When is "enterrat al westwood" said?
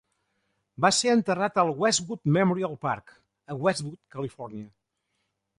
1.17-2.25